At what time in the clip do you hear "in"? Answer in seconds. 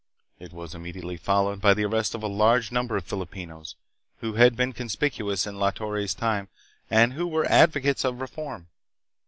5.45-5.59